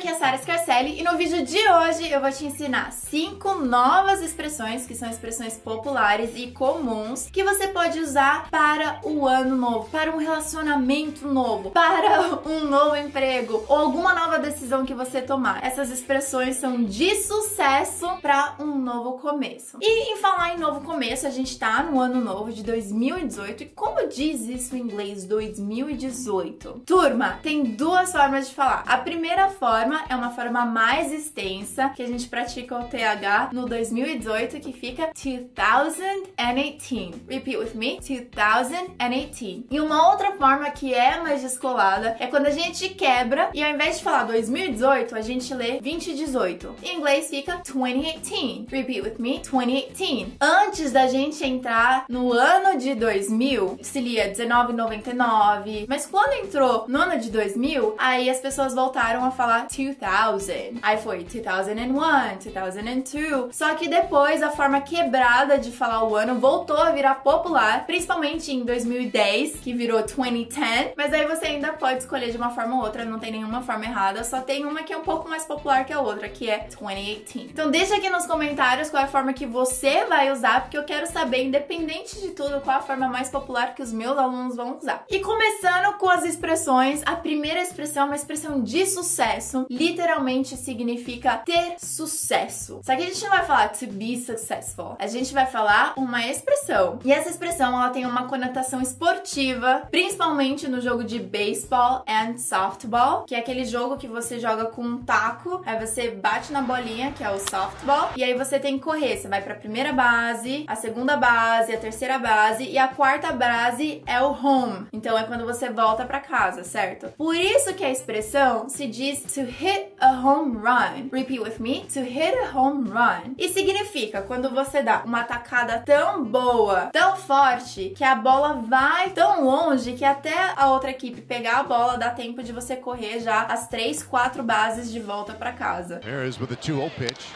[0.00, 3.56] aqui é a Sara Scarcelli e no vídeo de hoje eu vou te ensinar cinco
[3.56, 9.54] novas expressões que são expressões populares e comuns que você pode usar para o ano
[9.54, 15.20] novo, para um relacionamento novo, para um novo emprego ou alguma nova decisão que você
[15.20, 15.62] tomar.
[15.62, 19.76] Essas expressões são de sucesso para um novo começo.
[19.82, 23.66] E em falar em novo começo, a gente tá no ano novo de 2018 e
[23.66, 26.84] como diz isso em inglês 2018?
[26.86, 28.82] Turma, tem duas formas de falar.
[28.86, 33.66] A primeira forma é uma forma mais extensa que a gente pratica o TH no
[33.66, 37.20] 2018 que fica 2018.
[37.28, 38.00] Repeat with me.
[38.00, 39.66] 2018.
[39.70, 43.70] E uma outra forma que é mais descolada é quando a gente quebra e ao
[43.70, 46.76] invés de falar 2018, a gente lê 2018.
[46.82, 48.66] Em inglês fica 2018.
[48.70, 49.40] Repeat with me.
[49.40, 50.36] 2018.
[50.40, 57.00] Antes da gente entrar no ano de 2000, se lia 1999, mas quando entrou no
[57.00, 60.80] ano de 2000, aí as pessoas voltaram a falar 2000.
[60.82, 63.56] Aí foi 2001, 2002.
[63.56, 68.52] Só que depois a forma quebrada de falar o ano voltou a virar popular, principalmente
[68.52, 70.92] em 2010, que virou 2010.
[70.96, 73.84] Mas aí você ainda pode escolher de uma forma ou outra, não tem nenhuma forma
[73.84, 76.58] errada, só tem uma que é um pouco mais popular que a outra, que é
[76.58, 77.50] 2018.
[77.50, 80.84] Então deixa aqui nos comentários qual é a forma que você vai usar, porque eu
[80.84, 84.76] quero saber, independente de tudo, qual a forma mais popular que os meus alunos vão
[84.76, 85.04] usar.
[85.08, 91.36] E começando com as expressões, a primeira expressão é uma expressão de sucesso, literalmente significa
[91.36, 92.80] ter sucesso.
[92.82, 96.26] Só que a gente não vai falar to be successful, a gente vai falar uma
[96.26, 96.98] expressão.
[97.04, 103.24] E essa expressão ela tem uma conotação esportiva, principalmente no jogo de baseball and softball,
[103.24, 107.12] que é aquele jogo que você joga com um taco, aí você bate na bolinha,
[107.12, 109.16] que é o softball, e aí você tem que correr.
[109.16, 113.32] Você vai para a primeira base, a segunda base, a terceira base e a quarta
[113.32, 114.86] base é o home.
[114.92, 117.12] Então é quando você volta para casa, certo?
[117.16, 121.10] Por isso que a expressão se diz to hit a home run.
[121.12, 121.84] Repeat with me.
[121.92, 123.34] To hit a home run.
[123.36, 129.10] E significa quando você dá uma tacada tão boa, tão forte, que a bola vai
[129.10, 133.20] tão longe que até a outra equipe pegar a bola dá tempo de você correr
[133.20, 135.98] já as três, quatro bases de volta para casa.
[135.98, 137.26] There is with a 2-0 pitch.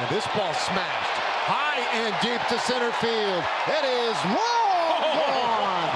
[0.00, 3.44] And this ball smashed high and deep to center field.
[3.68, 4.51] It is gone.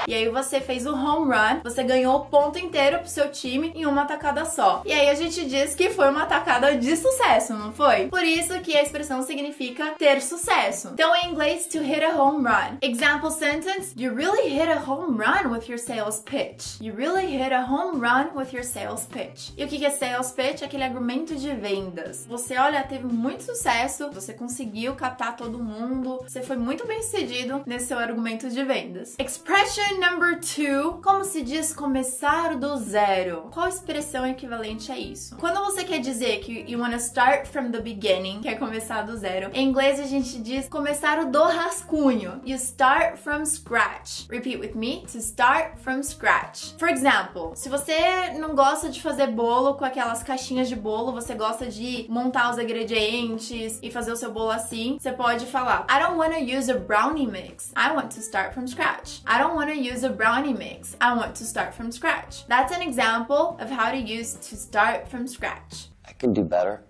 [0.06, 3.72] E aí você fez o home run, você ganhou o ponto inteiro pro seu time
[3.75, 4.83] em uma tacada só.
[4.84, 8.06] E aí a gente diz que foi uma tacada de sucesso, não foi?
[8.09, 10.91] Por isso que a expressão significa ter sucesso.
[10.93, 12.78] Então em inglês, to hit a home run.
[12.81, 16.81] Example sentence: You really hit a home run with your sales pitch.
[16.81, 19.50] You really hit a home run with your sales pitch.
[19.56, 20.62] E o que é sales pitch?
[20.62, 22.27] Aquele argumento de vendas.
[22.27, 27.62] Você, olha, teve muito sucesso, você conseguiu captar todo mundo, você foi muito bem sucedido
[27.67, 29.17] nesse seu argumento de vendas.
[29.19, 33.48] Expression number two, como se diz começar do zero?
[33.52, 35.36] Qual expressão é equivalente a isso?
[35.36, 39.50] Quando você quer dizer que you wanna start from the beginning, quer começar do zero,
[39.54, 42.40] em inglês a gente diz começar do rascunho.
[42.44, 44.26] You start from scratch.
[44.28, 45.04] Repeat with me.
[45.12, 46.74] To start from scratch.
[46.78, 51.34] For example, se você não gosta de fazer bolo com aquelas caixinhas de bolo, você
[51.34, 55.98] gosta de montar os ingredientes e fazer o seu bolo assim, você pode falar I
[56.00, 57.72] don't wanna use a brownie mix.
[57.76, 59.22] I want to start from scratch.
[59.26, 60.97] I don't wanna use a brownie mix.
[61.00, 62.47] I want to start from scratch.
[62.48, 65.88] That's an example of how to use to start from scratch.
[66.04, 66.82] I can do better.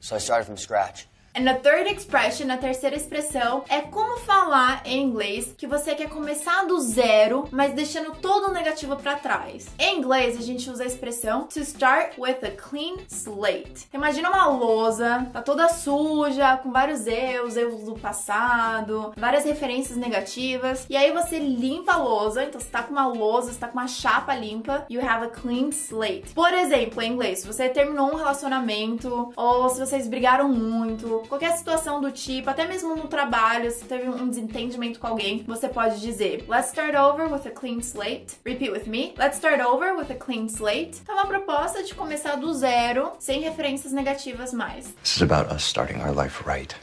[0.00, 1.06] So I started from scratch.
[1.38, 6.08] And the third expression, a terceira expressão, é como falar em inglês que você quer
[6.08, 9.66] começar do zero, mas deixando todo o negativo para trás.
[9.78, 13.86] Em inglês, a gente usa a expressão to start with a clean slate.
[13.92, 20.86] Imagina uma lousa, tá toda suja, com vários erros, erros do passado, várias referências negativas,
[20.88, 23.78] e aí você limpa a lousa, então você tá com uma lousa, você tá com
[23.78, 26.32] uma chapa limpa, you have a clean slate.
[26.32, 31.56] Por exemplo, em inglês, se você terminou um relacionamento, ou se vocês brigaram muito, qualquer
[31.56, 36.00] situação do tipo, até mesmo no trabalho, se teve um desentendimento com alguém, você pode
[36.00, 38.36] dizer Let's start over with a clean slate.
[38.44, 39.14] Repeat with me.
[39.18, 40.98] Let's start over with a clean slate.
[41.02, 44.86] Então, a proposta de começar do zero, sem referências negativas mais.
[45.02, 46.74] This is about us starting our life right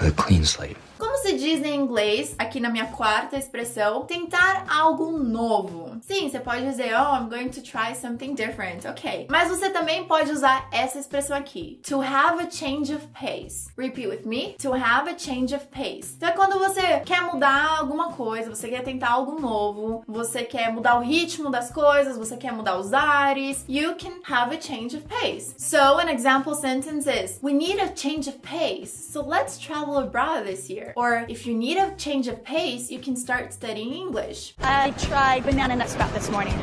[0.00, 0.76] with a clean slate.
[0.98, 5.98] Como se diz em inglês, aqui na minha quarta expressão, tentar algo novo.
[6.02, 8.86] Sim, você pode dizer, oh, I'm going to try something different.
[8.86, 9.26] Ok.
[9.28, 11.80] Mas você também pode usar essa expressão aqui.
[11.88, 13.70] To have a change of pace.
[13.76, 14.54] Repeat with me.
[14.62, 16.14] To have a change of pace.
[16.16, 20.72] Então é quando você quer mudar alguma coisa, você quer tentar algo novo, você quer
[20.72, 23.64] mudar o ritmo das coisas, você quer mudar os ares.
[23.68, 25.54] You can have a change of pace.
[25.58, 28.90] So an example sentence is, we need a change of pace.
[29.12, 30.83] So let's travel abroad this year.
[30.96, 34.54] Or if you need a change of pace, you can start studying English.
[34.60, 36.54] I tried banana nut sprout this morning.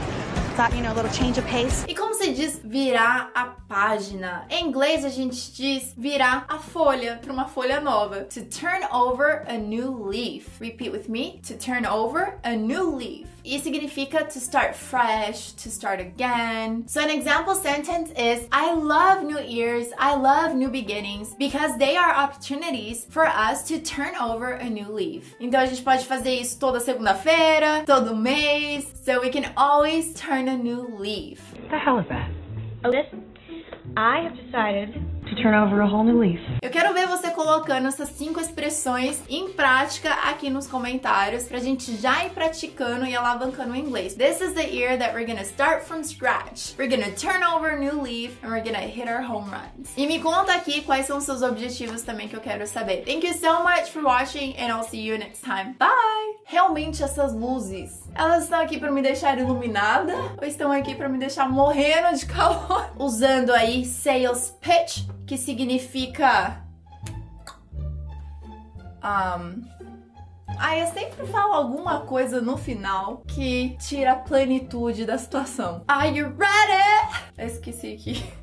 [0.55, 1.85] Thought, you know, a little change of pace.
[1.87, 4.45] E como se diz virar a página?
[4.49, 8.25] Em inglês a gente diz virar a folha para uma folha nova.
[8.25, 10.59] To turn over a new leaf.
[10.59, 11.39] Repeat with me.
[11.47, 13.27] To turn over a new leaf.
[13.43, 16.83] E significa to start fresh, to start again.
[16.85, 21.97] So an example sentence is I love new years, I love new beginnings because they
[21.97, 25.35] are opportunities for us to turn over a new leaf.
[25.39, 30.40] Então a gente pode fazer isso toda segunda-feira, todo mês, so we can always turn
[30.47, 31.39] a new leaf.
[31.53, 32.29] What the hell is that?
[32.83, 33.05] Oh, this?
[33.97, 34.93] I have decided
[35.27, 36.39] to turn over a whole new leaf.
[36.61, 41.97] Eu quero ver você colocando essas cinco expressões em prática aqui nos comentários pra gente
[41.97, 44.15] já ir praticando e alavancando o inglês.
[44.15, 46.73] This is the year that we're gonna start from scratch.
[46.77, 49.89] We're gonna turn over a new leaf and we're gonna hit our home runs.
[49.97, 53.03] E me conta aqui quais são seus objetivos também que eu quero saber.
[53.03, 55.75] Thank you so much for watching and I'll see you next time.
[55.77, 55.89] Bye!
[56.45, 61.17] Realmente essas luzes, elas estão aqui para me deixar iluminada ou estão aqui para me
[61.17, 62.93] deixar morrendo de calor?
[62.97, 66.70] Usando aí sales pitch, que significa
[69.03, 69.61] um,
[70.59, 75.83] ah, eu sempre falo alguma coisa no final que tira a plenitude da situação.
[75.87, 77.25] Are you ready?
[77.37, 78.23] Eu esqueci aqui.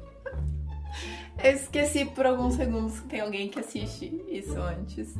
[1.43, 5.15] Eu esqueci por alguns segundos que tem alguém que assiste isso antes.